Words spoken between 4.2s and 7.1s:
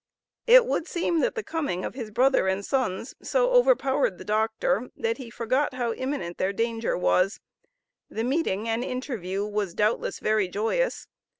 Doctor that he forgot how imminent their danger